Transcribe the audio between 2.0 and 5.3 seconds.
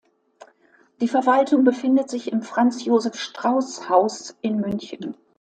sich im Franz Josef Strauß-Haus in München.